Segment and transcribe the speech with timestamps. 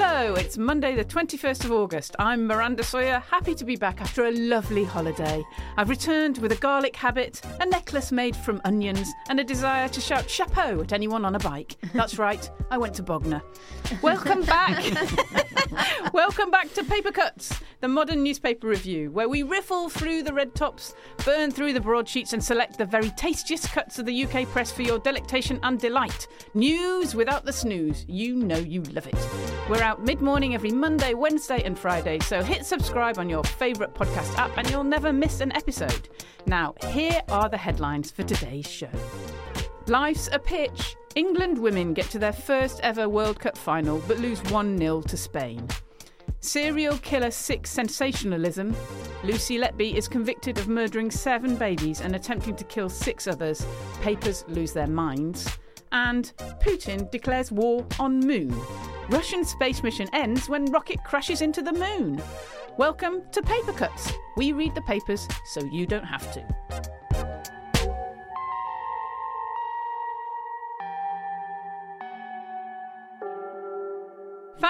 [0.00, 2.14] Hello, it's Monday, the 21st of August.
[2.20, 5.44] I'm Miranda Sawyer, happy to be back after a lovely holiday.
[5.76, 10.00] I've returned with a garlic habit, a necklace made from onions, and a desire to
[10.00, 11.74] shout chapeau at anyone on a bike.
[11.94, 13.42] That's right, I went to Bognor.
[14.00, 14.84] Welcome back.
[16.12, 20.54] Welcome back to Paper Cuts, the modern newspaper review, where we riffle through the red
[20.54, 24.72] tops, burn through the broadsheets, and select the very tastiest cuts of the UK press
[24.72, 26.26] for your delectation and delight.
[26.54, 28.04] News without the snooze.
[28.08, 29.28] You know you love it.
[29.68, 33.94] We're out mid morning every Monday, Wednesday, and Friday, so hit subscribe on your favourite
[33.94, 36.08] podcast app and you'll never miss an episode.
[36.46, 38.90] Now, here are the headlines for today's show.
[39.88, 40.96] Life's a pitch.
[41.14, 45.16] England women get to their first ever World Cup final but lose 1 0 to
[45.16, 45.66] Spain.
[46.40, 48.76] Serial killer six sensationalism.
[49.24, 53.66] Lucy Letby is convicted of murdering seven babies and attempting to kill six others.
[54.02, 55.48] Papers lose their minds.
[55.90, 58.54] And Putin declares war on moon.
[59.08, 62.22] Russian space mission ends when rocket crashes into the moon.
[62.76, 64.12] Welcome to Paper Cuts.
[64.36, 66.67] We read the papers so you don't have to.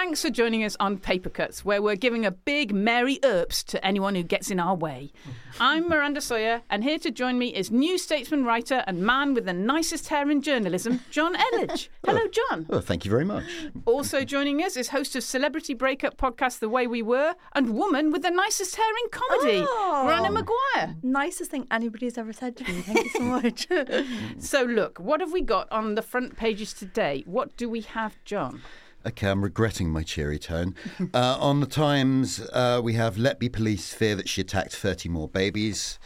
[0.09, 3.87] Thanks for joining us on Paper Cuts, where we're giving a big Mary Earps to
[3.87, 5.13] anyone who gets in our way.
[5.61, 9.45] I'm Miranda Sawyer, and here to join me is New Statesman writer and man with
[9.45, 11.91] the nicest hair in journalism, Jonn Elledge.
[12.07, 12.65] Hello, John.
[12.71, 13.45] Oh, thank you very much.
[13.85, 18.11] Also joining us is host of celebrity breakup podcast The Way We Were and woman
[18.11, 20.07] with the nicest hair in comedy, Oh.
[20.09, 20.97] Rana Maguire.
[21.03, 22.81] Nicest thing anybody's ever said to me.
[22.81, 23.69] Thank you so much.
[24.39, 27.25] So, look, what have we got on the front pages today?
[27.27, 28.63] What do we have, John?
[29.09, 30.75] Okay, I'm regretting my cheery tone.
[31.15, 35.27] Uh, on the Times, uh, we have Letby police fear that she attacked 30 more
[35.27, 35.99] babies.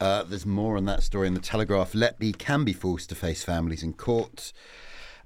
[0.00, 1.92] Uh, there's more on that story in the Telegraph.
[1.92, 4.54] Letby can be forced to face families in court.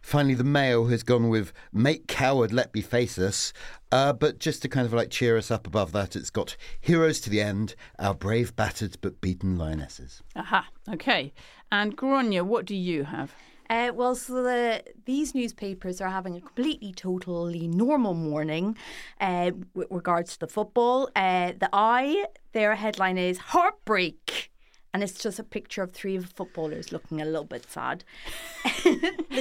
[0.01, 3.53] Finally, the Mail has gone with "Make coward, Letby face us,"
[3.92, 7.20] uh, but just to kind of like cheer us up above that, it's got "Heroes
[7.20, 11.33] to the end, our brave, battered but beaten lionesses." Aha, okay.
[11.70, 13.35] And Grainne, what do you have?
[13.70, 18.77] Uh, well, so the, these newspapers are having a completely, totally normal morning
[19.20, 21.08] uh, with regards to the football.
[21.14, 24.51] Uh, the Eye, their headline is Heartbreak.
[24.92, 28.03] And it's just a picture of three footballers looking a little bit sad.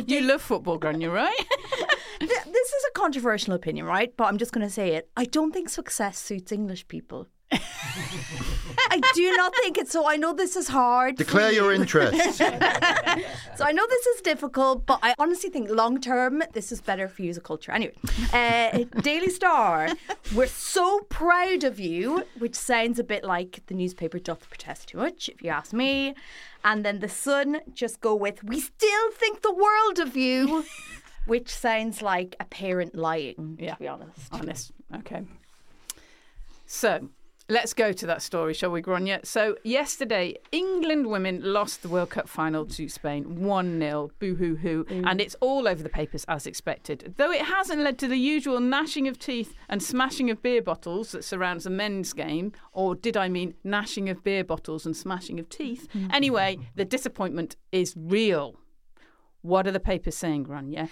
[0.05, 1.35] You love football, Grainne, right?
[2.19, 4.15] This is a controversial opinion, right?
[4.15, 5.09] But I'm just going to say it.
[5.17, 7.27] I don't think success suits English people.
[7.51, 9.89] I do not think it.
[9.89, 11.17] So I know this is hard.
[11.17, 12.41] for Declare your interest.
[13.55, 17.09] So I know this is difficult, but I honestly think long term this is better
[17.09, 17.73] for you as a culture.
[17.73, 17.93] Anyway,
[18.31, 19.89] uh, Daily Star,
[20.33, 24.99] we're so proud of you, which sounds a bit like the newspaper doth protest too
[24.99, 26.15] much, if you ask me.
[26.63, 30.63] And then the Sun just go with we still think the world of you,
[31.25, 33.57] which sounds like a parent lying.
[33.59, 33.73] Yeah.
[33.73, 34.31] to be honest.
[34.31, 34.71] Honest.
[34.99, 35.23] Okay.
[36.65, 37.09] So
[37.49, 39.25] let's go to that story, shall we, Grainne?
[39.25, 44.11] So yesterday, England women lost the World Cup final to Spain 1 0.
[44.19, 44.85] Boo hoo hoo.
[44.89, 47.15] And it's all over the papers as expected.
[47.17, 51.11] Though it hasn't led to the usual gnashing of teeth and smashing of beer bottles
[51.11, 55.39] that surrounds a men's game, or did I mean gnashing of beer bottles and smashing
[55.39, 55.87] of teeth?
[55.93, 56.11] Mm-hmm.
[56.13, 58.55] Anyway, the disappointment is real.
[59.41, 60.89] What are the papers saying, Grainne?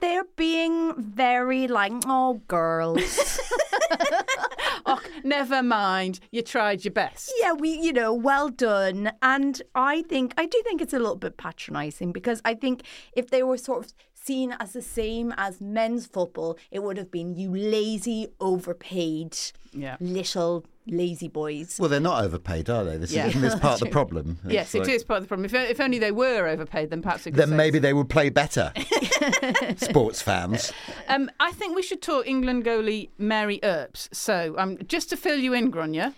[0.00, 3.40] They're being very like, oh, girls.
[4.94, 6.20] Oh, never mind.
[6.30, 7.32] You tried your best.
[7.40, 9.12] Yeah, we, you know, well done.
[9.22, 12.82] And I think, I do think it's a little bit patronising because I think
[13.14, 17.10] if they were sort of seen as the same as men's football, it would have
[17.10, 19.36] been you lazy, overpaid,
[19.72, 19.96] Yeah.
[20.00, 21.76] little lazy boys.
[21.78, 22.96] Well, they're not overpaid, are they?
[22.96, 23.24] This Yeah.
[23.26, 24.38] is, isn't this part of the problem?
[24.46, 25.44] Yes, It's it like- is part of the problem.
[25.44, 27.82] If, if only they were overpaid, then perhaps it could Then say maybe so.
[27.82, 28.72] they would play better.
[29.76, 30.72] Sports fans.
[31.08, 34.08] Um, I think we should talk England goalie Mary Earps.
[34.12, 36.14] So, um, just to fill you in, Grainne,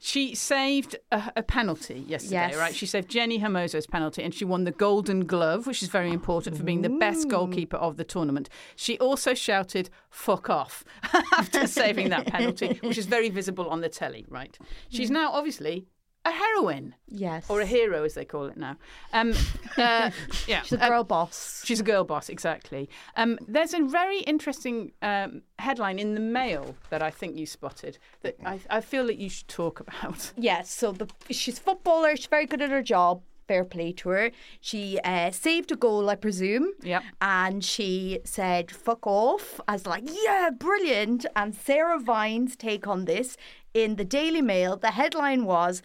[0.00, 2.56] she saved a, a penalty yesterday, Yes.
[2.56, 2.74] right?
[2.74, 6.56] She saved Jenni Hermoso's penalty and she won the Golden Glove, which is very important
[6.56, 8.48] for being the best goalkeeper of the tournament.
[8.76, 10.84] She also shouted, fuck off,
[11.36, 14.58] after saving that penalty, which is very visible on the telly, right?
[14.88, 15.86] She's now obviously
[16.24, 16.94] a heroine.
[17.08, 17.46] Yes.
[17.48, 18.76] Or a hero, as they call it now.
[19.12, 19.32] Um,
[19.76, 20.10] uh,
[20.46, 21.62] yeah, She's a uh, girl boss.
[21.64, 22.88] She's a girl boss, exactly.
[23.16, 27.98] Um, there's a very interesting um, headline in the Mail that I think you spotted
[28.22, 30.32] that I, I feel that you should talk about.
[30.40, 32.16] Yes, so the, she's a footballer.
[32.16, 33.22] She's very good at her job.
[33.48, 34.30] Fair play to her.
[34.60, 36.72] She uh, saved a goal, I presume.
[36.82, 37.02] Yep.
[37.20, 39.60] And she said, fuck off.
[39.66, 41.26] I was like, yeah, brilliant.
[41.34, 43.36] And Sarah Vine's take on this
[43.74, 45.82] in the Daily Mail, the headline was,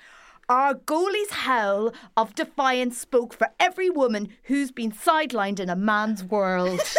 [0.49, 6.23] our goalie's howl of defiance spoke for every woman who's been sidelined in a man's
[6.23, 6.81] world.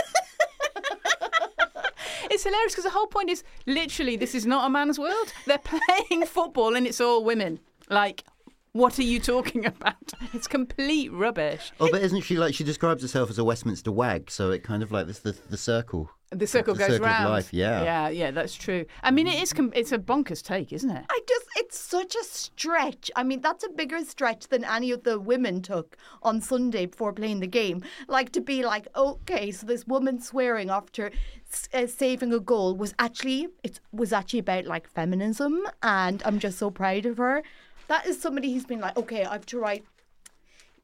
[2.30, 5.32] It's hilarious because the whole point is literally this is not a man's world.
[5.46, 7.60] They're playing football and it's all women.
[7.88, 8.24] Like,
[8.74, 10.12] what are you talking about?
[10.34, 11.72] It's complete rubbish.
[11.80, 14.30] Oh, but isn't she like she describes herself as a Westminster wag?
[14.30, 16.10] So it kind of like this the the circle.
[16.30, 17.30] The circle The goes circle of round.
[17.30, 17.84] life, yeah.
[17.84, 18.30] yeah, yeah.
[18.32, 18.86] That's true.
[19.04, 19.52] I mean, it is.
[19.52, 21.04] Com- it's a bonkers take, isn't it?
[21.08, 23.08] I just, it's such a stretch.
[23.14, 27.12] I mean, that's a bigger stretch than any of the women took on Sunday before
[27.12, 27.84] playing the game.
[28.08, 31.12] Like to be like, okay, so this woman swearing after
[31.72, 36.58] uh, saving a goal was actually, it was actually about like feminism, and I'm just
[36.58, 37.44] so proud of her.
[37.88, 39.84] That is somebody who's been like, okay, I have to write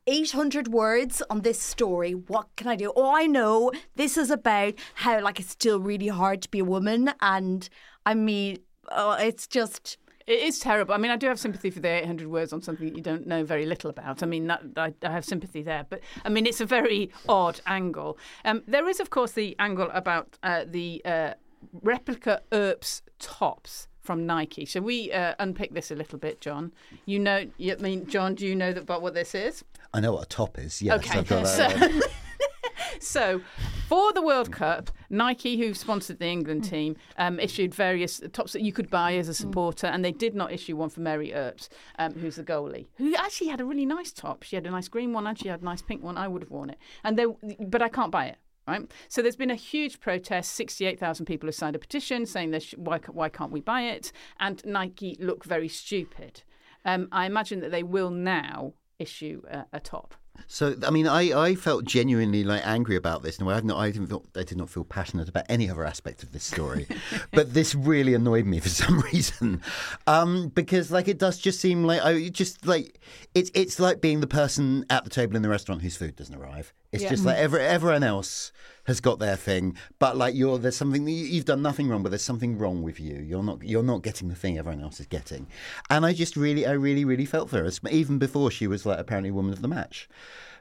[0.07, 2.13] 800 words on this story.
[2.13, 2.93] What can I do?
[2.97, 3.73] Oh, I know.
[3.97, 7.13] This is about how, like, it's still really hard to be a woman.
[7.21, 7.69] And
[8.05, 8.59] I mean,
[8.91, 9.99] oh, it's just.
[10.27, 10.95] It is terrible.
[10.95, 13.27] I mean, I do have sympathy for the 800 words on something that you don't
[13.27, 14.23] know very little about.
[14.23, 15.87] I mean, that, I, I have sympathy there.
[15.89, 18.19] But I mean, it's a very odd angle.
[18.45, 21.35] Um, there is, of course, the angle about uh, the uh,
[21.83, 24.65] replica Earps tops from Nike.
[24.65, 26.73] Shall we uh, unpick this a little bit, John?
[27.07, 29.63] You know, I mean, John, do you know that, about what this is?
[29.95, 30.83] I know what a top is.
[30.83, 31.69] Yes, Okay, I've got so,
[32.99, 33.41] so
[33.89, 36.71] for the World Cup, Nike, who sponsored the England Mm.
[36.71, 40.35] team, um, issued various tops that you could buy as a supporter, and they did
[40.35, 41.69] not issue one for Mary Earps,
[42.01, 44.43] um, who's the goalie, who actually had a really nice top.
[44.43, 46.17] She had a nice green one, and she had a nice pink one.
[46.19, 47.27] I would have worn it, and they,
[47.61, 48.39] but I can't buy it.
[48.71, 50.53] Right, so there's been a huge protest.
[50.53, 54.13] Sixty-eight thousand people have signed a petition saying this, why why can't we buy it?
[54.39, 56.45] And Nike look very stupid.
[56.85, 60.15] Um, I imagine that they will now issue a, a top.
[60.47, 63.41] So I mean, I, I felt genuinely like angry about this.
[63.41, 66.23] No, I not I didn't feel, I did not feel passionate about any other aspect
[66.23, 66.87] of this story,
[67.33, 69.63] but this really annoyed me for some reason,
[70.07, 73.01] um, because like it does just seem like I just like
[73.35, 76.35] it's it's like being the person at the table in the restaurant whose food doesn't
[76.35, 76.73] arrive.
[76.93, 77.11] It's Yeah.
[77.11, 78.51] just like every, everyone else
[78.85, 82.03] has got their thing, but like you're there's something that you, you've done nothing wrong,
[82.03, 83.19] but there's something wrong with you.
[83.21, 85.47] You're not you're not getting the thing everyone else is getting,
[85.89, 88.99] and I just really I really really felt for her, even before she was like
[88.99, 90.09] apparently woman of the match.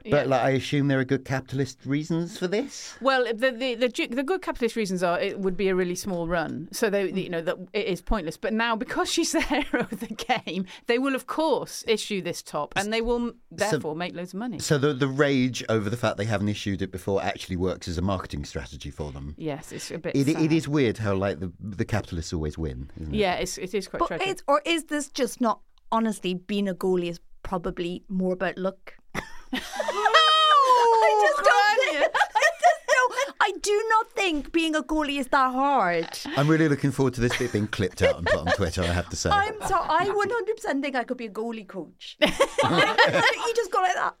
[0.04, 0.24] But Yeah.
[0.24, 2.94] like I assume there are good capitalist reasons for this.
[3.00, 6.26] Well, the the the, the good capitalist reasons are it would be a really small
[6.26, 7.18] run, so they hmm.
[7.18, 8.36] you know that it is pointless.
[8.36, 12.42] But now because she's the hero of the game, they will of course issue this
[12.42, 14.58] top, and they will therefore make loads of money.
[14.58, 17.98] So the the rage over the fact they haven't issued it before actually works as
[17.98, 19.34] a marketing strategy for them.
[19.36, 20.16] Yes, it's a bit.
[20.16, 20.42] It, sad.
[20.42, 22.90] it is weird how like the the capitalists always win.
[23.00, 23.18] Isn't it?
[23.18, 24.28] Yeah, it's it is quite But tragic.
[24.28, 25.60] it's, or is this just not,
[25.92, 28.94] honestly, being a goalie is probably more about luck?
[29.52, 29.60] I
[31.22, 32.12] just don't think.
[32.14, 33.36] I just don't.
[33.40, 36.08] I do not think being a goalie is that hard.
[36.36, 38.82] I'm really looking forward to this bit being clipped out and put on Twitter.
[38.82, 39.30] I have to say.
[39.30, 42.16] I'm so I 100% think I could be a goalie coach.
[42.22, 44.14] you just go like that.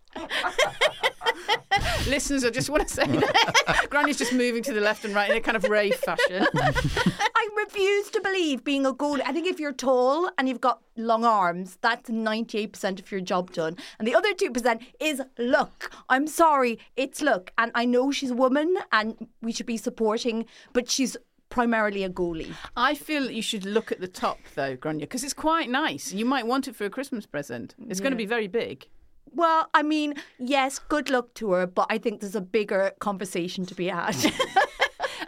[2.06, 5.30] Listeners, I just want to say that Granny's just moving to the left and right
[5.30, 6.46] in a kind of rave fashion.
[6.54, 9.22] I refuse to believe being a goalie.
[9.24, 13.52] I think if you're tall and you've got long arms, that's 98% of your job
[13.52, 13.76] done.
[13.98, 15.92] And the other 2% is luck.
[16.08, 17.52] I'm sorry, it's luck.
[17.58, 21.16] And I know she's a woman and we should be supporting, but she's
[21.48, 22.54] primarily a goalie.
[22.76, 26.12] I feel that you should look at the top though, Grainne, because it's quite nice.
[26.12, 27.74] You might want it for a Christmas present.
[27.88, 28.88] It's going to be very big.
[29.32, 33.64] Well, I mean, yes, good luck to her, but I think there's a bigger conversation
[33.66, 34.16] to be had.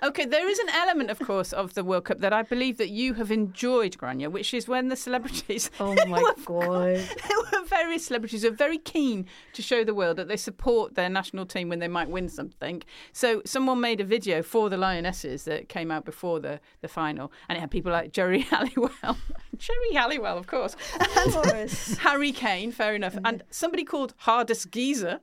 [0.03, 2.89] Okay, there is an element, of course, of the World Cup that I believe that
[2.89, 5.71] you have enjoyed, Grainne, which is when the celebrities.
[5.79, 6.97] oh my god.
[6.97, 10.97] there were various celebrities who are very keen to show the world that they support
[10.97, 12.83] their national team when they might win something.
[13.13, 17.31] So someone made a video for the Lionesses that came out before the, the final,
[17.49, 19.19] and it had people like Geri Halliwell,
[19.57, 25.21] Geri Halliwell, of course, and Harry Kane, fair enough, and somebody called Hardest Geezer,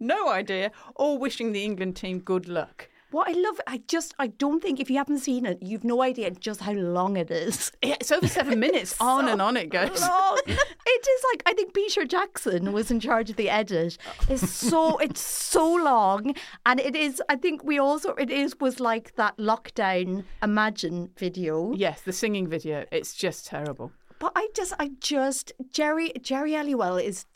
[0.00, 2.88] no idea, all wishing the England team good luck.
[3.14, 6.02] What I love, I just, I don't think if you haven't seen it, you've no
[6.02, 7.70] idea just how long it is.
[7.84, 8.96] Yeah, it's over seven minutes.
[9.00, 10.00] on and on it goes.
[10.00, 10.38] long.
[10.46, 13.98] it is like I think Peter Jackson was in charge of the edit.
[14.28, 16.34] It's so it's so long,
[16.66, 17.22] and it is.
[17.28, 21.72] I think we also it is was like that lockdown Imagine video.
[21.74, 22.84] Yes, the singing video.
[22.90, 23.92] It's just terrible.
[24.18, 27.26] But I just, I just Geri Geri Halliwell is.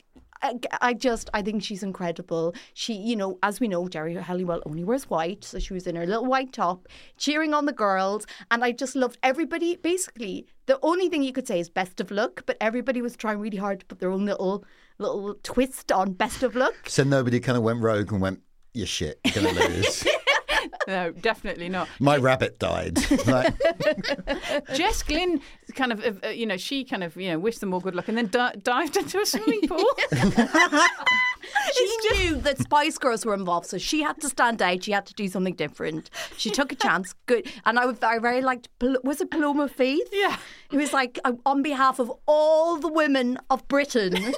[0.43, 2.55] I, I just, I think she's incredible.
[2.75, 5.97] She, you know, as we know, Geri Halliwell only wears white, so she was in
[5.97, 9.77] her little white top, cheering on the girls, and I just loved everybody.
[9.77, 13.39] Basically, the only thing you could say is best of luck, but everybody was trying
[13.39, 14.65] really hard to put their own little,
[14.99, 16.75] little twist on best of luck.
[16.87, 18.41] So nobody kind of went rogue and went,
[18.75, 19.21] "You're shit.
[19.25, 20.07] You're gonna lose."
[20.87, 21.87] No, definitely not.
[22.01, 22.99] My rabbit died.
[23.27, 23.55] Like,
[24.75, 25.41] Jess Glynne
[25.75, 28.09] kind of, uh, you know, she kind of, you know, wished them all good luck
[28.09, 29.85] and then di- dived into a swimming pool.
[31.75, 34.85] She knew that Spice Girls were involved, so she had to stand out.
[34.85, 36.11] She had to do something different.
[36.37, 37.15] She took a chance.
[37.27, 38.69] Good, and I, would- I very liked.
[39.05, 40.09] Was it Paloma Faith?
[40.13, 40.37] Yeah.
[40.73, 44.35] It was like uh, on behalf of all the women of Britain.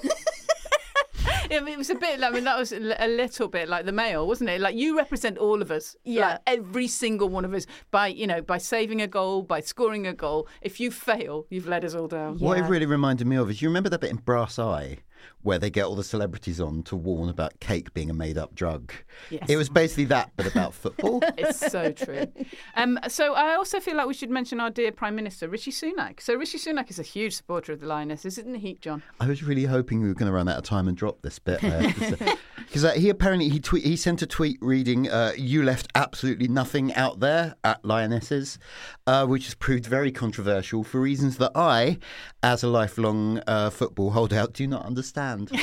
[1.51, 2.23] I mean, it was a bit.
[2.23, 4.61] I mean, that was a little bit like the Mail, wasn't it?
[4.61, 5.97] Like you represent all of us.
[6.05, 6.29] Yeah.
[6.29, 10.07] Like, every single one of us by you know by saving a goal, by scoring
[10.07, 10.49] a goal.
[10.61, 12.39] If you fail, you've let us all down.
[12.39, 14.99] What it really reminded me of is you remember that bit in Brass Eye
[15.43, 18.55] where they get all the celebrities on to warn about cake being a made up
[18.55, 18.93] drug.
[19.31, 19.49] Yes.
[19.49, 21.23] It was basically that, but about football.
[21.41, 22.27] It's so true.
[22.75, 26.21] Um, so I also feel like we should mention our dear Prime Minister Rishi Sunak.
[26.21, 29.03] So Rishi Sunak is a huge supporter of the Lionesses, isn't he, John?
[29.21, 31.39] I was really hoping we were going to run out of time and drop this
[31.39, 31.61] bit.
[31.61, 36.49] Because uh, he apparently he tweet he sent a tweet reading, uh, "You left absolutely
[36.49, 38.59] nothing out there at Lionesses,"
[39.07, 41.99] uh, which has proved very controversial for reasons that I,
[42.43, 45.10] as a lifelong uh, football holdout, do not understand.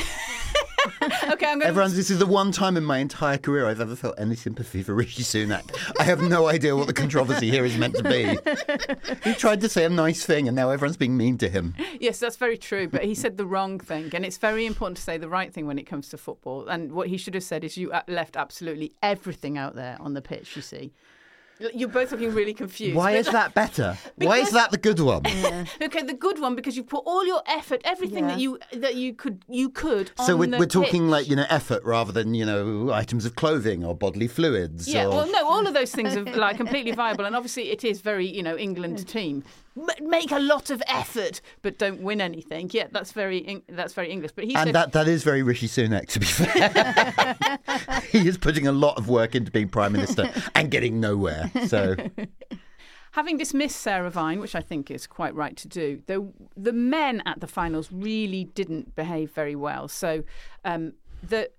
[1.29, 3.95] Okay, I'm going Everyone, this is the one time in my entire career I've ever
[3.95, 5.75] felt any sympathy for Rishi Sunak.
[5.99, 8.37] I have no idea what the controversy here is meant to be.
[9.23, 11.75] He tried to say a nice thing, and now everyone's being mean to him.
[11.99, 12.87] Yes, that's very true.
[12.87, 15.67] But he said the wrong thing, and it's very important to say the right thing
[15.67, 16.67] when it comes to football.
[16.67, 20.13] And what he should have said is, "You uh, left absolutely everything out there on
[20.13, 20.93] the pitch." You see,
[21.73, 22.95] you're both looking really confused.
[22.95, 23.97] Why But- is that better?
[24.15, 25.23] Why is that the good one?
[25.81, 29.13] Okay, the good one because you put all your effort, everything that you that you
[29.13, 30.11] could you could.
[30.25, 31.11] So on we're, the we're talking pitch.
[31.11, 34.87] like you know effort rather than you know items of clothing or bodily fluids.
[34.87, 35.09] Yeah, or...
[35.09, 38.27] well, no, all of those things are like completely viable, and obviously it is very,
[38.27, 39.07] you know, England mm.
[39.07, 39.43] team
[39.77, 42.69] M- make a lot of effort, but don't win anything.
[42.73, 44.31] Yeah, that's very, that's very English.
[44.35, 48.01] But he and said, that, that is very Rishi Sunak, to be fair.
[48.11, 51.51] he is putting a lot of work into being Prime Minister and getting nowhere.
[51.67, 51.95] So,
[53.11, 57.23] having dismissed Sarah Vine, which I think is quite right to do, the the men
[57.25, 59.87] at the finals really didn't behave very well.
[59.87, 60.23] So
[60.63, 60.93] um,
[61.23, 61.49] the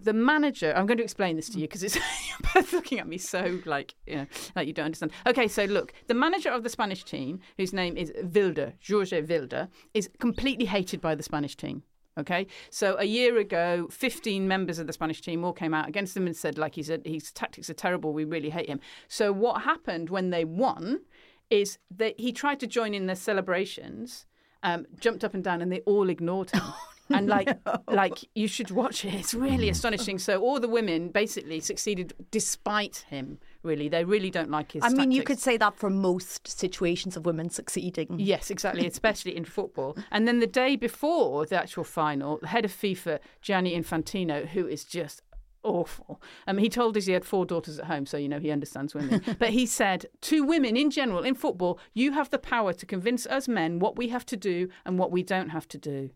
[0.00, 1.96] the manager, I'm going to explain this to you because it's
[2.28, 5.12] you're both looking at me so like you know like you don't understand.
[5.26, 9.68] Okay, so look, the manager of the Spanish team, whose name is Vilda, Jorge Vilda,
[9.94, 11.82] is completely hated by the Spanish team.
[12.18, 16.16] Okay, so a year ago, 15 members of the Spanish team all came out against
[16.16, 18.12] him and said, like, he said, his tactics are terrible.
[18.12, 18.80] We really hate him.
[19.06, 21.02] So what happened when they won
[21.48, 24.26] is that he tried to join in their celebrations,
[24.64, 26.62] um, jumped up and down, and they all ignored him.
[27.10, 27.48] And like,
[27.88, 29.14] like you should watch it.
[29.14, 30.18] It's really astonishing.
[30.18, 33.38] So all the women basically succeeded despite him.
[33.62, 34.84] Really, they really don't like his.
[34.84, 38.18] I mean, you could say that for most situations of women succeeding.
[38.18, 39.96] Yes, exactly, especially in football.
[40.10, 44.66] And then the day before the actual final, the head of FIFA, Gianni Infantino, who
[44.66, 45.22] is just
[45.62, 46.20] awful.
[46.46, 48.94] Um, he told us he had four daughters at home, so you know he understands
[48.94, 49.22] women.
[49.38, 53.26] but he said to women in general in football, you have the power to convince
[53.26, 56.10] us men what we have to do and what we don't have to do.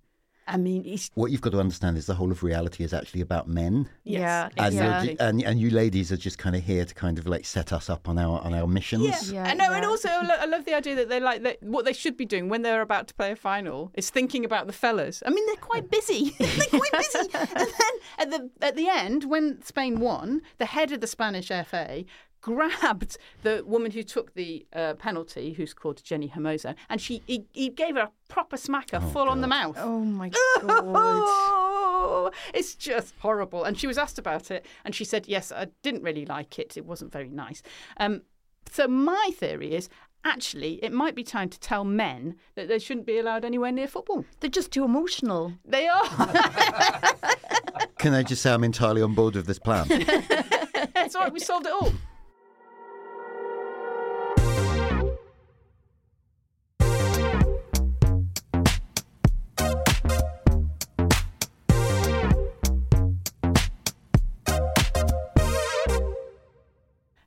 [0.52, 3.22] I mean, he's, what you've got to understand is the whole of reality is actually
[3.22, 3.88] about men.
[4.04, 5.16] Yeah, And, you're exactly.
[5.18, 7.88] and and you ladies are just kind of here to kind of like set us
[7.88, 9.32] up on our on our missions.
[9.32, 9.88] Yeah, I know, and yeah.
[9.88, 12.26] also I lo- I love the idea that they like that what they should be
[12.26, 15.22] doing when they're about to play a final is thinking about the fellas.
[15.24, 16.36] I mean, they're quite busy.
[16.38, 17.28] they're quite busy.
[17.34, 21.48] And then at the at the end, when Spain won, the head of the Spanish
[21.48, 22.04] FA
[22.42, 27.46] grabbed the woman who took the uh, penalty, who's called Jenni Hermoso, and she he,
[27.52, 29.76] he gave her a proper smacker full on the mouth.
[29.78, 30.64] Oh my god.
[30.64, 33.64] Oh, it's just horrible.
[33.64, 36.76] And she was asked about it, and she said, "Yes, I didn't really like it.
[36.76, 37.62] It wasn't very nice."
[37.96, 38.22] Um,
[38.70, 39.88] so my theory is
[40.24, 43.88] actually it might be time to tell men that they shouldn't be allowed anywhere near
[43.88, 44.24] football.
[44.40, 45.52] They're just too emotional.
[45.64, 46.04] They are.
[47.98, 49.86] Can I just say I'm entirely on board with this plan?
[49.90, 51.32] it's all right.
[51.32, 51.92] We solved it all.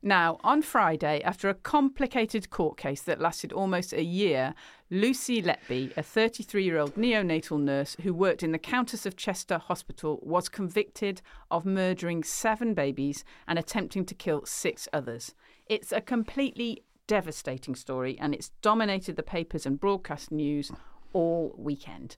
[0.06, 4.54] Now, on Friday, after a complicated court case that lasted almost a year,
[4.88, 9.58] Lucy Letby, a 33 year old neonatal nurse who worked in the Countess of Chester
[9.58, 15.34] Hospital, was convicted of murdering seven babies and attempting to kill six others.
[15.66, 20.70] It's a completely devastating story and it's dominated the papers and broadcast news
[21.14, 22.16] all weekend.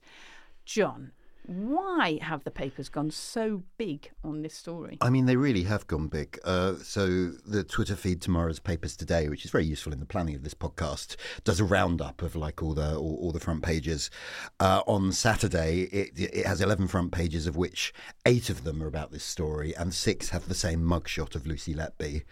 [0.63, 1.11] John,
[1.49, 4.99] why have the papers gone so big on this story?
[5.01, 6.39] I mean, they really have gone big.
[6.43, 10.35] Uh, so the Twitter feed tomorrow's papers today, which is very useful in the planning
[10.35, 14.11] of this podcast, does a roundup of like all the all, all the front pages.
[14.59, 17.93] Uh, on Saturday, it, it has eleven front pages, of which
[18.27, 21.73] eight of them are about this story, and six have the same mugshot of Lucy
[21.73, 22.25] Letby.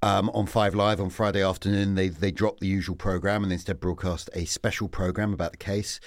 [0.00, 3.78] Um, on Five Live on Friday afternoon, they they dropped the usual program and instead
[3.78, 6.00] broadcast a special program about the case.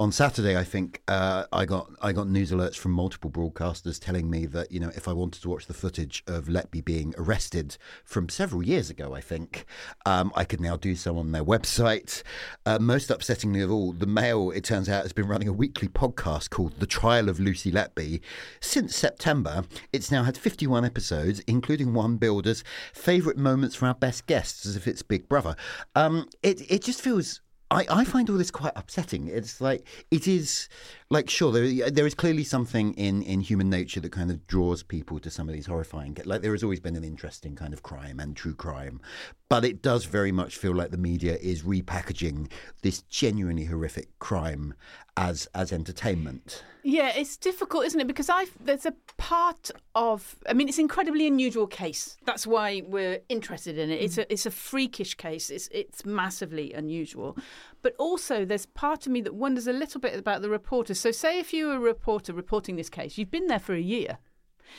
[0.00, 4.28] On Saturday, I think uh, I got I got news alerts from multiple broadcasters telling
[4.28, 7.76] me that you know if I wanted to watch the footage of Letby being arrested
[8.04, 9.66] from several years ago, I think
[10.04, 12.24] um, I could now do so on their website.
[12.66, 15.86] Uh, most upsettingly of all, the Mail, it turns out, has been running a weekly
[15.86, 18.20] podcast called "The Trial of Lucy Letby"
[18.60, 19.62] since September.
[19.92, 24.74] It's now had 51 episodes, including one builder's favourite moments for our best guests, as
[24.74, 25.54] if it's Big Brother.
[25.94, 27.40] Um, it it just feels
[27.74, 29.26] I, I find all this quite upsetting.
[29.26, 30.68] It's like it is
[31.10, 34.82] like sure there there is clearly something in, in human nature that kind of draws
[34.82, 37.72] people to some of these horrifying like there has always been an interest in kind
[37.72, 39.00] of crime and true crime,
[39.48, 42.50] but it does very much feel like the media is repackaging
[42.82, 44.74] this genuinely horrific crime
[45.16, 46.64] as as entertainment.
[46.82, 48.06] Yeah, it's difficult, isn't it?
[48.06, 52.16] Because I there's a part of I mean, it's incredibly unusual case.
[52.24, 54.02] That's why we're interested in it.
[54.02, 54.22] It's mm.
[54.22, 55.50] a it's a freakish case.
[55.50, 57.36] It's it's massively unusual,
[57.84, 60.98] but also there's part of me that wonders a little bit about the reporters.
[60.98, 63.80] So, say if you were a reporter reporting this case, you've been there for a
[63.80, 64.18] year.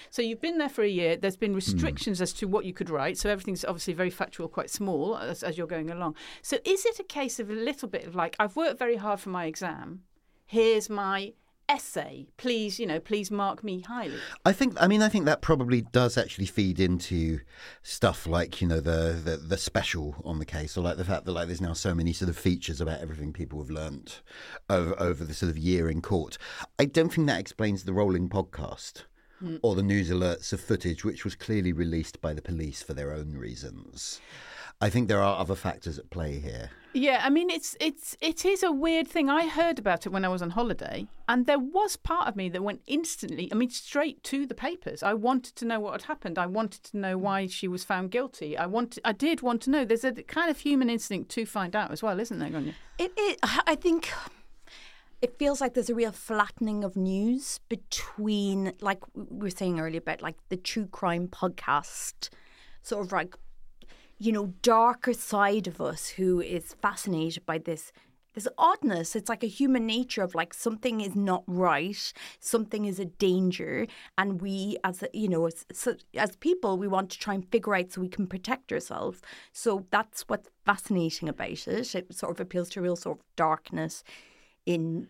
[0.10, 1.16] So you've been there for a year.
[1.16, 2.24] There's been restrictions mm.
[2.24, 3.18] as to what you could write.
[3.20, 6.16] So everything's obviously very factual, quite small as, as you're going along.
[6.42, 9.20] So is it a case of a little bit of like I've worked very hard
[9.20, 10.02] for my exam.
[10.48, 11.34] Here's my
[11.70, 12.28] essay.
[12.38, 14.18] Please you know please mark me highly.
[14.46, 17.40] I think i mean i think that probably does actually feed into
[17.82, 21.26] stuff like you know the, the the, special on the case or like the fact
[21.26, 24.22] that like there's now so many sort of features about everything people have learnt
[24.70, 26.38] over, over the sort of year in court.
[26.78, 29.04] I don't think that explains the rolling podcast
[29.46, 29.60] mm.
[29.62, 33.12] or the news alerts of footage which was clearly released by the police for their
[33.12, 34.20] own reasons
[34.82, 36.70] I think there are other factors at play here.
[36.94, 39.30] Yeah, I mean it's it's it is a weird thing.
[39.30, 42.50] I heard about it when I was on holiday, and there was part of me
[42.50, 43.50] that went instantly.
[43.52, 45.04] I mean, straight to the papers.
[45.04, 46.38] I wanted to know what had happened.
[46.38, 48.58] I wanted to know why she was found guilty.
[48.58, 49.84] I wanted, I did want to know.
[49.84, 52.74] There's a kind of human instinct to find out as well, isn't there, Grainne?
[52.98, 54.12] It, it I think
[55.22, 60.00] it feels like there's a real flattening of news between, like we were saying earlier
[60.00, 62.30] about like the true crime podcast,
[62.82, 63.36] sort of like
[64.18, 67.92] you know, darker side of us who is fascinated by this
[68.34, 69.16] this oddness.
[69.16, 73.88] It's like a human nature of like something is not right, something is a danger,
[74.18, 75.66] and we, as you know, as,
[76.14, 79.22] as people, we want to try and figure out so we can protect ourselves.
[79.54, 81.96] So that's what's fascinating about it.
[81.96, 84.04] It sort of appeals to a real sort of darkness
[84.66, 85.08] in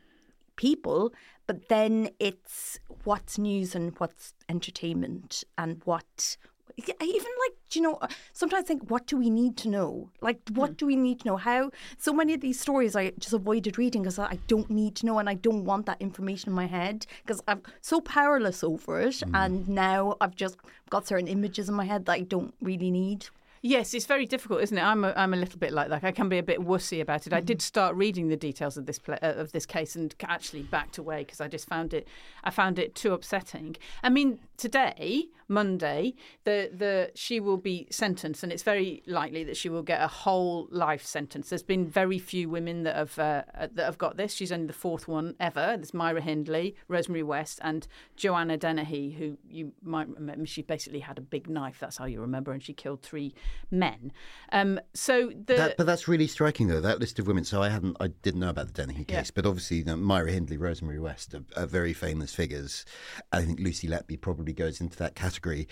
[0.56, 1.14] people,
[1.48, 6.38] but then it's what's news and what's entertainment and what
[6.78, 8.00] even like you know
[8.34, 10.78] sometimes I think what do we need to know like what mm.
[10.78, 14.02] do we need to know how so many of these stories I just avoided reading
[14.02, 17.06] because I don't need to know and I don't want that information in my head
[17.24, 19.32] because I'm so powerless over it mm.
[19.34, 20.58] and now I've just
[20.90, 23.28] got certain images in my head that I don't really need
[23.62, 24.82] Yes, it's very difficult, isn't it?
[24.84, 26.04] I'm a, I'm a little bit like that.
[26.04, 27.30] I can be a bit wussy about it.
[27.30, 27.38] Mm-hmm.
[27.38, 30.98] I did start reading the details of this uh, of this case and actually backed
[30.98, 32.08] away because I just found it
[32.44, 33.76] I found it too upsetting.
[34.04, 39.58] I mean, today, Monday, the the she will be sentenced, and it's very likely that
[39.58, 41.50] she will get a whole life sentence.
[41.50, 44.34] There's been very few women that have uh, that have got this.
[44.34, 45.76] She's only the fourth one ever.
[45.78, 50.46] There's Myra Hindley, Rosemary West, and Joanna Dennehy, who you might remember.
[50.46, 51.78] She basically had a big knife.
[51.80, 53.34] That's how you remember, and she killed three
[53.70, 54.12] men.
[54.52, 57.44] Um, so the that, but that's really striking though that list of women.
[57.44, 59.32] So I hadn't, I didn't know about the Dennehy case, yeah.
[59.36, 62.86] but obviously you know, Myra Hindley, Rosemary West are, are very famous figures.
[63.32, 65.68] I think Lucy Letby probably goes into that category.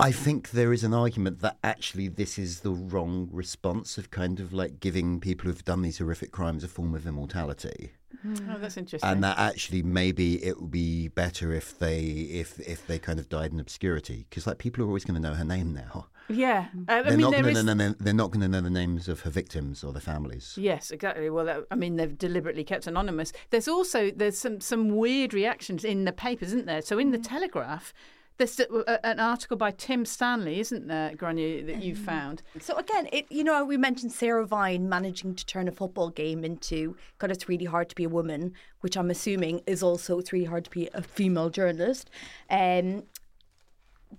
[0.00, 4.40] I think there is an argument that actually this is the wrong response of kind
[4.40, 7.92] of like giving people who've done these horrific crimes a form of immortality.
[8.20, 8.34] Hmm.
[8.50, 9.08] Oh, that's interesting.
[9.08, 13.28] And that actually maybe it would be better if they if if they kind of
[13.28, 16.08] died in obscurity because like people are always going to know her name now.
[16.28, 17.64] Yeah, uh, they're, mean, not is...
[17.64, 20.54] know, they're not going to know the names of her victims or their families.
[20.56, 21.28] Yes, exactly.
[21.30, 23.32] Well, I mean, they've deliberately kept anonymous.
[23.50, 26.82] There's also there's some some weird reactions in the papers, isn't there?
[26.82, 27.28] So in the mm.
[27.28, 27.92] Telegraph
[28.38, 28.60] there's
[29.04, 32.04] an article by Tim Stanley, isn't there, Gráinne, that you mm-hmm.
[32.04, 32.42] found?
[32.60, 36.44] So again, it you know we mentioned Sarah Vine managing to turn a football game
[36.44, 40.32] into God, it's really hard to be a woman, which I'm assuming is also it's
[40.32, 42.10] really hard to be a female journalist.
[42.50, 43.04] Um,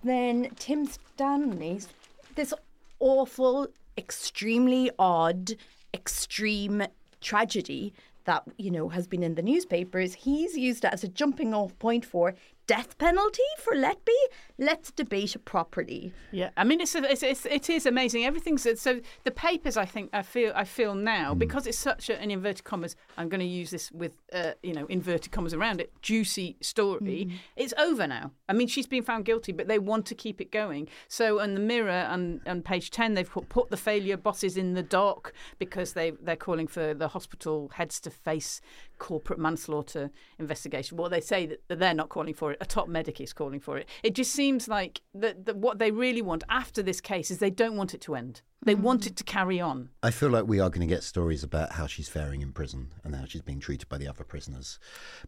[0.04, 1.88] then Tim Stanley's
[2.36, 2.54] this
[3.00, 5.52] awful, extremely odd,
[5.94, 6.84] extreme
[7.22, 7.94] tragedy
[8.26, 10.14] that you know has been in the newspapers.
[10.14, 12.34] He's used it as a jumping off point for
[12.68, 14.18] death penalty for Letby?
[14.58, 16.14] Let's debate it properly.
[16.32, 18.26] Yeah, I mean it's, a, it's, it's it is amazing.
[18.26, 19.78] Everything's so the papers.
[19.78, 21.40] I think I feel I feel now mm.
[21.40, 22.96] because it's such a, an inverted commas.
[23.18, 25.92] I'm going to use this with uh, you know inverted commas around it.
[26.02, 27.28] Juicy story.
[27.30, 27.34] Mm.
[27.56, 28.32] It's over now.
[28.48, 30.88] I mean she's been found guilty, but they want to keep it going.
[31.08, 34.74] So on the Mirror and on page ten, they've put, put the failure bosses in
[34.74, 38.62] the dock because they they're calling for the hospital heads to face
[39.04, 40.98] corporate manslaughter investigation.
[40.98, 42.58] Well, they say that they're not calling for it.
[42.62, 43.90] A top medic is calling for it.
[44.02, 47.50] It just seems like that, that what they really want after this case is they
[47.50, 48.42] don't want it to end.
[48.66, 49.90] They want it to carry on.
[50.02, 52.94] I feel like we are going to get stories about how she's faring in prison
[53.04, 54.80] and how she's being treated by the other prisoners,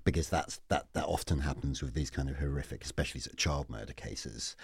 [0.05, 3.69] because that's that that often happens with these kind of horrific, especially sort of child
[3.69, 4.55] murder cases.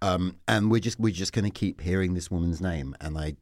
[0.00, 3.34] Um, and we're just we're just going to keep hearing this woman's name, and I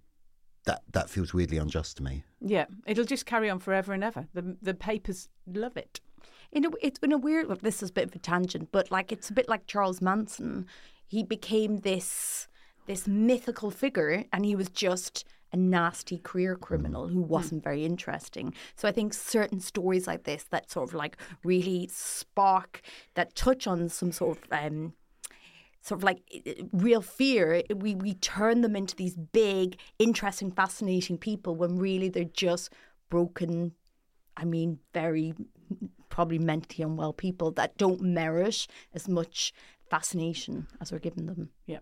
[0.69, 2.23] that that feels weirdly unjust to me.
[2.41, 4.29] Yeah, it'll just carry on forever and ever.
[4.35, 6.01] The the papers love it.
[6.53, 7.49] In a, it's in a weird.
[7.49, 10.03] Well, this is a bit of a tangent, but like it's a bit like Charles
[10.03, 10.67] Manson.
[11.07, 12.49] He became this
[12.87, 18.53] this mythical figure, and he was just a nasty career criminal who wasn't very interesting.
[18.77, 22.83] So I think certain stories like this that sort of like really spark
[23.15, 24.93] that touch on some sort of um,
[25.81, 26.23] sort of like
[26.73, 27.63] real fear.
[27.75, 32.73] We we turn them into these big, interesting, fascinating people when really they're just
[33.11, 33.73] broken.
[34.37, 35.35] I mean, very
[36.09, 39.53] probably mentally unwell people that don't merit as much
[39.91, 41.51] fascination as we're giving them.
[41.67, 41.79] Yeah.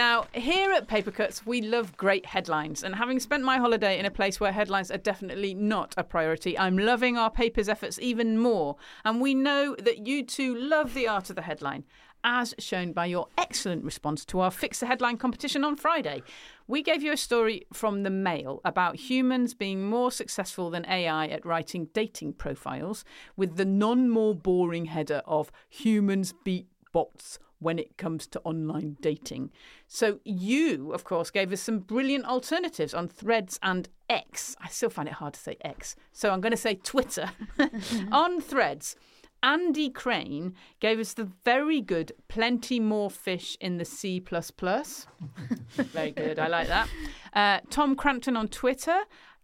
[0.00, 2.82] Now, here at Papercuts, we love great headlines.
[2.82, 6.58] And having spent my holiday in a place where headlines are definitely not a priority,
[6.58, 8.76] I'm loving our paper's efforts even more.
[9.04, 11.84] And we know that you too love the art of the headline,
[12.24, 16.22] as shown by your excellent response to our Fix the Headline competition on Friday.
[16.66, 21.26] We gave you a story from the Mail about humans being more successful than AI
[21.26, 23.04] at writing dating profiles,
[23.36, 28.96] with the non more boring header of Humans Beat Bots when it comes to online
[29.00, 29.50] dating.
[29.86, 34.56] So you, of course, gave us some brilliant alternatives on Threads and X.
[34.60, 37.30] I still find it hard to say X, so I'm going to say Twitter.
[38.12, 38.96] on Threads,
[39.42, 44.20] Andy Crane gave us the very good "Plenty More Fish in the C++."
[45.76, 46.88] very good, I like that.
[47.32, 49.00] Uh, Tom Crampton on Twitter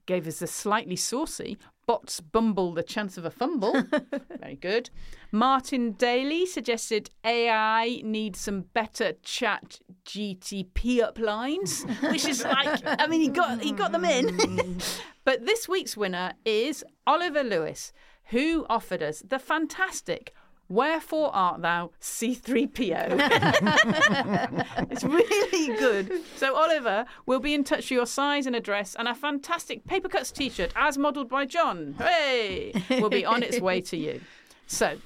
[0.07, 3.81] gave us the slightly saucy Bots Bumble the Chance of a Fumble.
[4.41, 4.91] Very good.
[5.31, 13.21] Martin Daly suggested AI needs some better chat GTP uplines, which is like, I mean,
[13.21, 14.81] he got, he got them in.
[15.25, 17.93] but this week's winner is Oliver Lewis,
[18.31, 20.35] who offered us the fantastic
[20.69, 23.17] Wherefore art thou C3PO?
[24.91, 26.23] it's really good.
[26.37, 30.09] So, Oliver we'll be in touch for your size and address, and a fantastic Paper
[30.09, 34.21] Cuts t shirt, as modelled by John, hey, will be on its way to you.
[34.67, 34.99] So,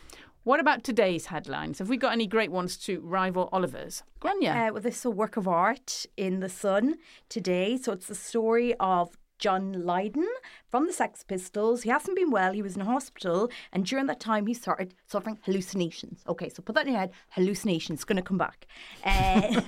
[0.42, 1.80] what about today's headlines?
[1.80, 4.02] Have we got any great ones to rival Oliver's?
[4.22, 4.68] Grainne.
[4.68, 6.96] Uh, well, this is a work of art in the Sun
[7.28, 7.76] today.
[7.76, 10.28] So it's the story of John Lydon
[10.70, 11.82] from the Sex Pistols.
[11.82, 12.52] He hasn't been well.
[12.52, 16.22] He was in hospital, and during that time, he started suffering hallucinations.
[16.28, 17.10] Okay, so put that in your head.
[17.30, 18.66] Hallucinations going to come back.
[19.04, 19.60] Uh,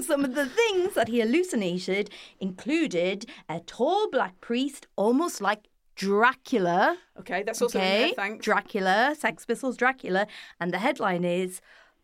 [0.02, 6.96] some of the things that he hallucinated included a tall black priest, almost like Dracula.
[7.20, 8.44] okay, that's also in Okay, there, thanks.
[8.44, 10.26] Dracula, Sex Pistols, Dracula,
[10.58, 11.60] and the headline is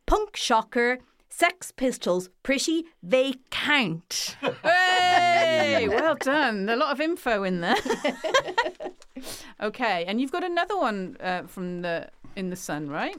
[0.06, 4.36] "Punk Shocker." Sex Pistols, pretty, they count.
[4.62, 6.68] Hey, well done.
[6.68, 7.76] A lot of info in there.
[9.60, 13.16] okay, and you've got another one uh, from the in the sun, right?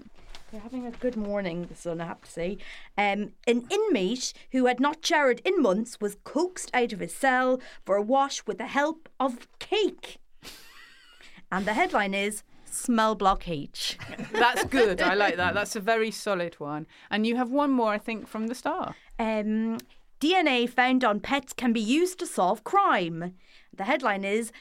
[0.51, 2.57] They're having a good morning, the sun, I have to say.
[2.97, 7.59] Um, an inmate who had not showered in months was coaxed out of his cell
[7.85, 10.17] for a wash with the help of cake.
[11.51, 12.43] And the headline is
[12.79, 13.97] Smell Block H.
[14.31, 15.01] That's good.
[15.01, 15.53] I like that.
[15.53, 16.87] That's a very solid one.
[17.11, 18.95] And you have one more, I think, from the star.
[19.17, 19.77] Um,
[20.19, 23.33] DNA found on pets can be used to solve crime.
[23.75, 24.51] The headline is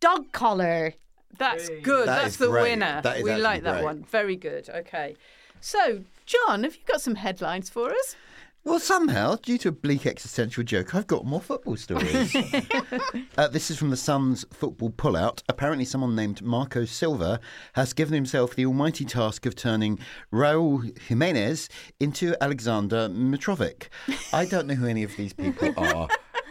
[0.00, 0.94] Dog Collar.
[1.38, 2.08] That's good.
[2.08, 2.62] That That's the great.
[2.62, 3.00] winner.
[3.02, 3.84] That is we actually like that great.
[3.84, 4.04] one.
[4.04, 4.68] Very good.
[4.68, 5.16] Okay.
[5.60, 8.16] So, John, have you got some headlines for us?
[8.62, 12.36] Well, somehow, due to a bleak existential joke, I've got more football stories.
[13.38, 15.42] uh, this is from the Sun's football pullout.
[15.48, 17.40] Apparently, someone named Marco Silva
[17.72, 19.98] has given himself the almighty task of turning
[20.30, 21.70] Raul Jimenez
[22.00, 23.88] into Alexander Mitrovic.
[24.32, 26.08] I don't know who any of these people are.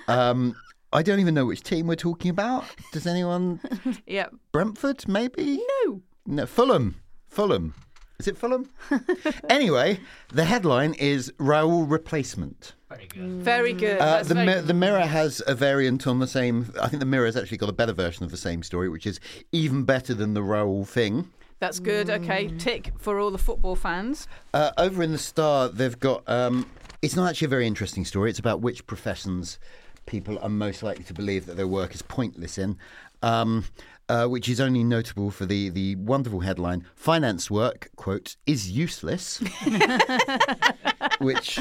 [0.07, 0.55] Um,
[0.91, 2.65] I don't even know which team we're talking about.
[2.91, 3.59] Does anyone?
[4.07, 4.29] Yeah.
[4.51, 5.61] Brentford, maybe?
[5.85, 6.01] No.
[6.25, 6.95] No, Fulham.
[7.27, 7.75] Fulham.
[8.19, 8.69] Is it Fulham?
[9.49, 12.73] anyway, the headline is Raul replacement.
[13.15, 13.99] Very good.
[13.99, 14.67] Uh, the, very Mi- good.
[14.67, 16.73] the Mirror has a variant on the same.
[16.81, 19.07] I think the Mirror has actually got a better version of the same story, which
[19.07, 19.21] is
[19.53, 21.29] even better than the Raul thing.
[21.59, 22.09] That's good.
[22.09, 22.49] Okay.
[22.57, 24.27] Tick for all the football fans.
[24.53, 26.27] Uh, over in the Star, they've got.
[26.27, 26.65] Um,
[27.01, 28.29] it's not actually a very interesting story.
[28.29, 29.59] It's about which professions
[30.05, 32.77] people are most likely to believe that their work is pointless in.
[33.21, 33.65] Um,
[34.09, 39.37] uh, which is only notable for the, the wonderful headline "Finance work quote is useless,"
[41.19, 41.59] which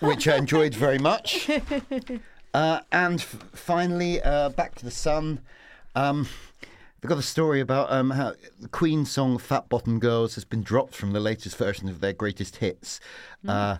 [0.00, 1.48] which I enjoyed very much.
[2.54, 5.40] Uh, and f- finally, uh, back to the Sun.
[5.96, 6.28] Um,
[7.00, 10.62] they've got a story about um, how the Queen song "Fat Bottom Girls" has been
[10.62, 13.00] dropped from the latest version of their greatest hits.
[13.46, 13.78] Uh,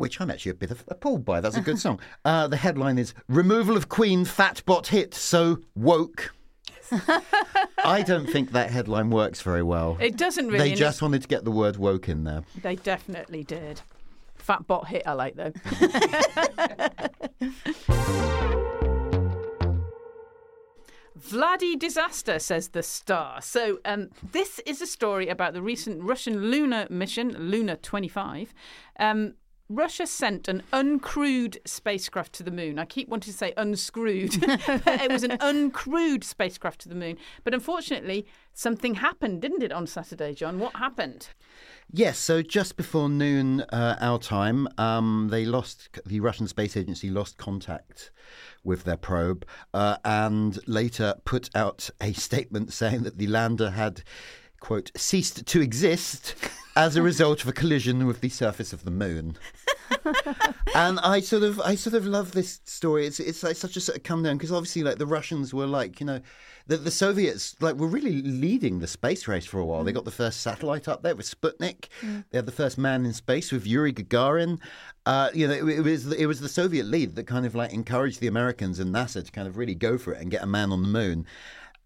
[0.00, 1.40] which I'm actually a bit of appalled by.
[1.40, 2.00] That's a good song.
[2.24, 6.32] Uh, the headline is "Removal of Queen Fat Bot Hit So Woke."
[7.84, 9.98] I don't think that headline works very well.
[10.00, 10.70] It doesn't really.
[10.70, 12.44] they just wanted to get the word woke in there.
[12.62, 13.82] They definitely did.
[14.36, 15.52] Fat bot hit I like though.
[21.30, 23.42] Vladi disaster, says the Star.
[23.42, 28.54] So, um, this is a story about the recent Russian lunar mission, Luna 25.
[28.98, 29.34] Um,
[29.70, 32.76] Russia sent an uncrewed spacecraft to the moon.
[32.76, 34.40] I keep wanting to say unscrewed.
[34.66, 37.16] but it was an uncrewed spacecraft to the moon.
[37.44, 40.58] But unfortunately, something happened, didn't it, on Saturday, John?
[40.58, 41.28] What happened?
[41.92, 47.08] Yes, so just before noon uh, our time, um, they lost the Russian Space Agency
[47.08, 48.10] lost contact
[48.64, 54.02] with their probe, uh, and later put out a statement saying that the lander had
[54.60, 56.34] quote ceased to exist
[56.76, 59.36] as a result of a collision with the surface of the moon.
[60.74, 63.06] And I sort of, I sort of love this story.
[63.06, 65.66] It's, it's like such a sort of come down because obviously, like the Russians were
[65.66, 66.20] like, you know,
[66.66, 69.82] the, the Soviets like were really leading the space race for a while.
[69.82, 71.88] They got the first satellite up there with Sputnik.
[72.30, 74.60] They had the first man in space with Yuri Gagarin.
[75.04, 77.72] Uh, you know, it, it was it was the Soviet lead that kind of like
[77.72, 80.46] encouraged the Americans and NASA to kind of really go for it and get a
[80.46, 81.26] man on the moon.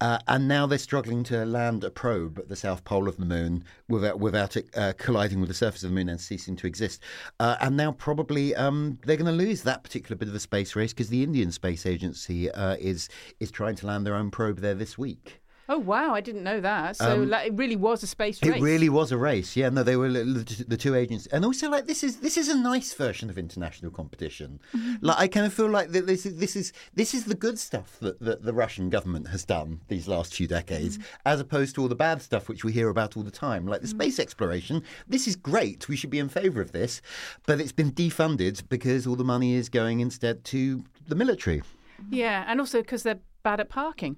[0.05, 3.25] Uh, and now they're struggling to land a probe at the south pole of the
[3.25, 6.67] moon without without it uh, colliding with the surface of the moon and ceasing to
[6.67, 7.03] exist.
[7.41, 10.77] Uh, and now probably um, they're going to lose that particular bit of the space
[10.77, 13.09] race because the Indian Space Agency uh, is
[13.41, 15.41] is trying to land their own probe there this week.
[15.69, 16.97] Oh wow, I didn't know that.
[16.97, 18.53] So um, like, it really was a space race.
[18.53, 19.57] Um, It really was a race.
[19.57, 22.57] Yeah, no, they were the two agents, and also like this is this is a
[22.57, 24.61] nice version of international competition.
[24.77, 24.97] Mm-hmm.
[25.01, 27.99] Like I kind of feel like this is this is this is the good stuff
[28.01, 31.29] that, that the Russian government has done these last few decades, mm-hmm.
[31.29, 33.81] as opposed to all the bad stuff which we hear about all the time, like
[33.81, 34.01] the mm-hmm.
[34.01, 34.83] space exploration.
[35.09, 35.89] This is great.
[35.89, 37.01] We should be in favour of this,
[37.47, 41.63] but it's been defunded because all the money is going instead to the military.
[42.11, 44.17] Yeah, and also because they're bad at parking.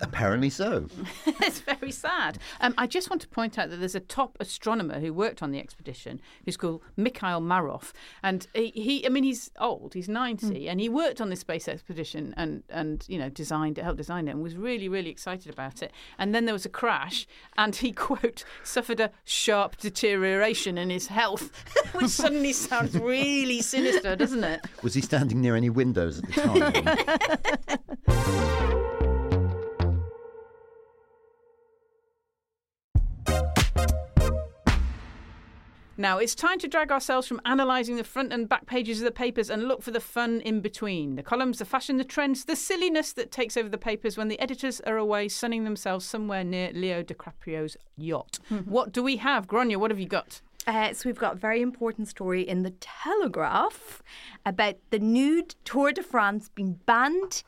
[0.00, 0.88] Apparently so.
[1.26, 2.38] it's very sad.
[2.60, 5.52] Um, I just want to point out that there's a top astronomer who worked on
[5.52, 7.92] the expedition who's called Mikhail Marov.
[8.22, 11.68] And he, he I mean, he's old, he's 90, and he worked on this space
[11.68, 15.52] expedition and, and, you know, designed it, helped design it, and was really, really excited
[15.52, 15.92] about it.
[16.18, 21.08] And then there was a crash, and he, quote, suffered a sharp deterioration in his
[21.08, 21.50] health,
[21.92, 24.62] which suddenly sounds really sinister, doesn't it?
[24.82, 28.61] Was he standing near any windows at the time?
[36.02, 39.12] Now, it's time to drag ourselves from analysing the front and back pages of the
[39.12, 41.14] papers and look for the fun in between.
[41.14, 44.40] The columns, the fashion, the trends, the silliness that takes over the papers when the
[44.40, 48.40] editors are away sunning themselves somewhere near Leo DiCaprio's yacht.
[48.64, 49.46] what do we have?
[49.46, 50.40] Grainne, what have you got?
[50.66, 54.02] Uh, so we've got a very important story in the Telegraph
[54.44, 57.44] about the nude Tour de France being banned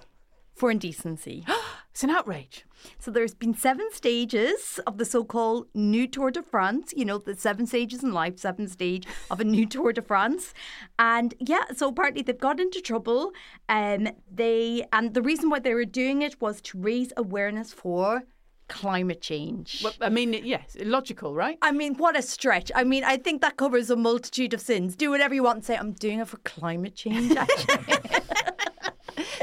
[0.54, 1.44] for indecency.
[1.90, 2.66] It's an outrage.
[2.98, 6.92] So there's been seven stages of the so-called new Tour de France.
[6.96, 10.52] You know, the seven stages in life, seven stage of a new Tour de France.
[10.98, 13.30] And yeah, so apparently they've got into trouble.
[13.68, 18.24] Um, they and the reason why they were doing it was to raise awareness for
[18.68, 19.82] climate change.
[19.84, 21.58] Well, I mean, yes, logical, right?
[21.62, 22.72] I mean, what a stretch.
[22.74, 24.96] I mean, I think that covers a multitude of sins.
[24.96, 27.98] Do whatever you want and say, I'm doing it for climate change, actually.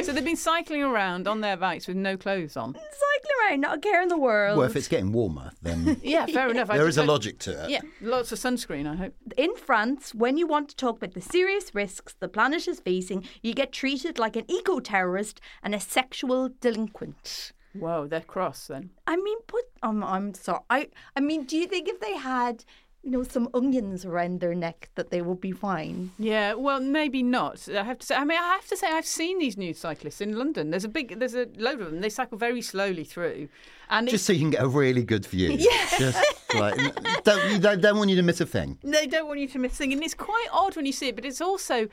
[0.04, 2.74] so they've been cycling around on their bikes with no clothes on.
[2.74, 4.58] Cycling around, not a care in the world.
[4.58, 6.70] well, if it's getting warmer, then Yeah, fair enough.
[6.70, 7.70] I there just is a logic to it.
[7.70, 9.14] Yeah, lots of sunscreen, I hope.
[9.38, 13.28] in France, when you want to talk about the serious risks the planet is facing,
[13.42, 17.52] you get treated like an eco terrorist and a sexual delinquent.
[17.74, 18.90] Whoa, they're cross then.
[19.08, 20.60] I mean, but um, I'm sorry.
[20.70, 22.66] I, I mean, do you think if they had,
[23.04, 26.12] you know, some onions around their neck that they will be fine?
[26.20, 27.68] Yeah, well, maybe not.
[27.70, 28.16] I have to say.
[28.16, 30.70] I mean, I have to say, I've seen these nude cyclists in London.
[30.70, 32.02] There's a big, there's a load of them.
[32.02, 33.50] They cycle very slowly through,
[33.90, 35.52] and Just so you can get a really good view.
[35.60, 35.88] Yeah.
[35.98, 36.76] Just like,
[37.24, 38.78] don't, you don't, don't want you to miss a thing.
[38.84, 39.94] they don't want you to miss things.
[39.94, 41.88] And it's quite odd when you see it, but it's also.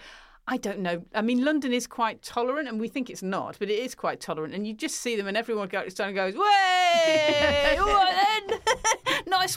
[0.50, 1.04] I don't know.
[1.14, 4.18] I mean, London is quite tolerant, and we think it's not, but it is quite
[4.18, 4.54] tolerant.
[4.54, 8.14] And you just see them, and everyone goes, and goes, "Way, what
[8.48, 8.57] then?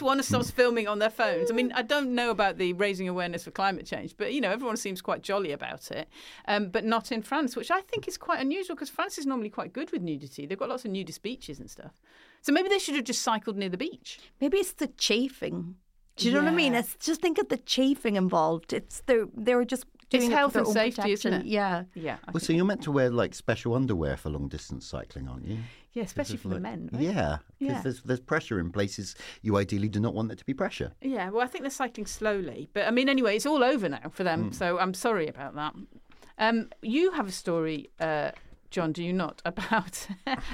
[0.00, 1.50] unless one stops filming on their phones.
[1.50, 4.50] I mean, I don't know about the raising awareness for climate change, but you know,
[4.50, 6.08] everyone seems quite jolly about it.
[6.48, 9.50] Um, but not in France, which I think is quite unusual because France is normally
[9.50, 10.46] quite good with nudity.
[10.46, 12.00] They've got lots of nudist beaches and stuff.
[12.40, 14.18] So maybe they should have just cycled near the beach.
[14.40, 15.76] Maybe it's the chafing.
[16.16, 16.74] Do you know what I mean?
[16.74, 18.72] It's just think of the chafing involved.
[18.72, 21.46] It's they they were just doing it for health their and own safety, isn't it?
[21.46, 21.84] Yeah.
[21.94, 22.18] Yeah.
[22.26, 25.46] I Well, so you're meant to wear like special underwear for long distance cycling, aren't
[25.46, 25.58] you?
[25.94, 26.88] Yeah, especially for the men.
[26.92, 27.02] Right?
[27.02, 27.80] Yeah, because Yeah.
[27.82, 30.92] there's there's pressure in places you ideally do not want there to be pressure.
[31.02, 32.68] Yeah, well, I think they're cycling slowly.
[32.72, 34.52] But I mean, anyway, it's all over now for them.
[34.52, 35.74] So I'm sorry about that.
[36.38, 38.30] Um, you have a story, uh,
[38.72, 40.06] Jonn, do you not, about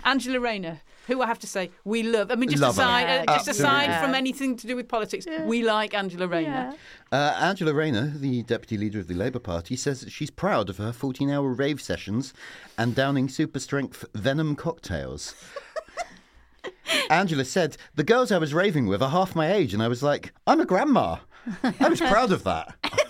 [0.04, 2.31] Angela Rayner, who I have to say we love.
[2.31, 4.07] I mean, just Love aside, Yeah, uh, just aside absolutely.
[4.07, 6.74] from anything to do with politics, we like Angela Rayner.
[7.11, 10.76] Uh, Angela Rayner, the deputy leader of the Labour Party, says that she's proud of
[10.76, 12.35] her 14 hour rave sessions
[12.76, 15.35] and downing super strength venom cocktails.
[17.11, 19.72] Angela said, The girls I was raving with are half my age.
[19.74, 21.16] And I was like, I'm a grandma.
[21.62, 22.74] I was proud of that.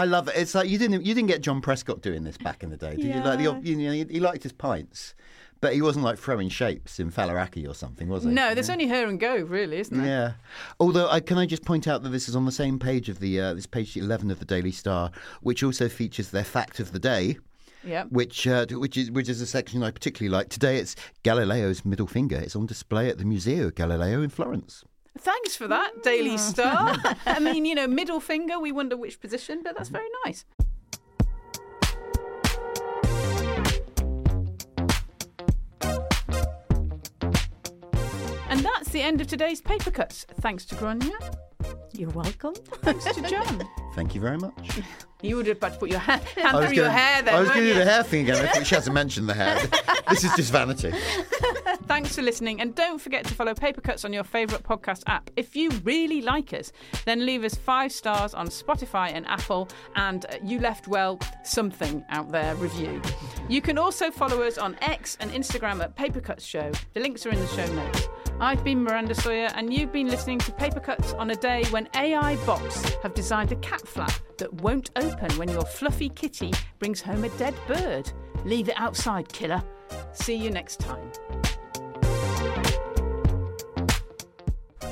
[0.00, 0.34] I love it.
[0.36, 2.96] It's like you didn't you didn't get John Prescott doing this back in the day,
[2.96, 3.20] did you?
[3.22, 5.14] Like the, you know, he, liked his pints,
[5.60, 8.30] but he wasn't like throwing shapes in Faliraki or something, was he?
[8.30, 10.06] No, there's only her and Gove, really, isn't there?
[10.06, 10.32] Yeah.
[10.78, 13.20] Although, I, can I just point out that this is on the same page of
[13.20, 15.10] the uh, this page eleven of the Daily Star,
[15.42, 17.36] which also features their fact of the day,
[17.84, 18.04] Yeah.
[18.04, 20.48] which uh, which is which is a section I particularly like.
[20.48, 22.36] Today, it's Galileo's middle finger.
[22.36, 24.84] It's on display at the Museo Galileo in Florence.
[25.18, 26.38] Thanks for that, Daily mm.
[26.38, 26.96] Star.
[27.26, 30.44] I mean, you know, middle finger, we wonder which position, but that's very nice.
[38.48, 40.26] And that's the end of today's paper cuts.
[40.40, 41.12] Thanks to Grainne.
[42.00, 42.54] You're welcome.
[42.80, 43.68] Thanks to Jonn.
[43.94, 44.80] Thank you very much.
[45.22, 47.34] You would have about to put your hand, hand through your gonna- hair then.
[47.34, 48.42] I was going to do the hair thing again.
[48.42, 49.60] I think she hasn't mentioned the hair.
[50.08, 50.94] this is just vanity.
[51.84, 55.30] Thanks for listening, and don't forget to follow Paper Cuts on your favourite podcast app.
[55.36, 56.72] If you really like us,
[57.04, 62.02] then leave us five stars on Spotify and Apple, and uh, you left well something
[62.08, 63.02] out there review.
[63.46, 66.72] You can also follow us on X and Instagram at Paper Cuts Show.
[66.94, 68.08] The links are in the show notes.
[68.42, 71.90] I've been Miranda Sawyer, and you've been listening to Paper Cuts on a day when
[71.94, 77.02] AI bots have designed a cat flap that won't open when your fluffy kitty brings
[77.02, 78.10] home a dead bird.
[78.46, 79.62] Leave it outside, killer.
[80.14, 81.12] See you next time.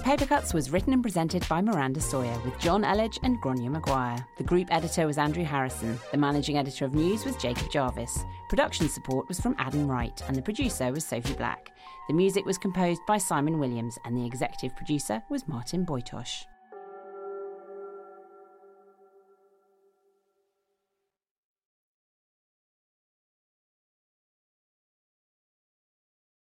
[0.02, 4.26] Paper Cuts was written and presented by Miranda Sawyer with Jonn Elledge and Grainne Maguire.
[4.37, 5.98] The group editor was Andrew Harrison.
[6.11, 8.24] The managing editor of news was Jacob Jarvis.
[8.50, 11.72] Production support was from Adam Wright, and the producer was Sophie Black.
[12.09, 16.47] The music was composed by Simon Williams, and the executive producer was Martin Bojtos.